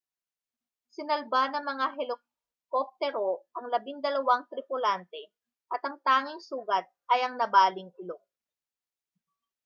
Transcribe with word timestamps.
sinalba 0.93 1.41
ng 1.53 1.61
mga 1.71 1.87
helikoptero 1.95 3.29
ang 3.55 3.65
labindalawang 3.73 4.43
tripulante 4.51 5.23
at 5.73 5.77
ang 5.87 5.95
tanging 6.07 6.41
sugat 6.47 6.85
ay 7.13 7.19
ang 7.25 7.33
nabaling 7.41 7.89
ilong 8.01 8.25